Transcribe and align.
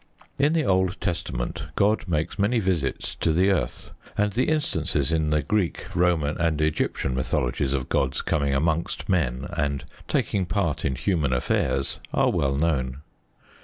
In 0.39 0.53
the 0.53 0.65
Old 0.65 0.99
Testament 0.99 1.67
God 1.75 2.07
makes 2.07 2.39
many 2.39 2.57
visits 2.57 3.13
to 3.17 3.31
the 3.31 3.51
earth; 3.51 3.91
and 4.17 4.33
the 4.33 4.45
instances 4.49 5.11
in 5.11 5.29
the 5.29 5.43
Greek, 5.43 5.95
Roman, 5.95 6.39
and 6.39 6.59
Egyptian 6.59 7.13
mythologies 7.13 7.73
of 7.73 7.87
gods 7.87 8.23
coming 8.23 8.55
amongst 8.55 9.07
men 9.07 9.45
and 9.55 9.85
taking 10.07 10.47
part 10.47 10.83
in 10.85 10.95
human 10.95 11.31
affairs 11.33 11.99
are 12.15 12.31
well 12.31 12.55
known. 12.55 13.03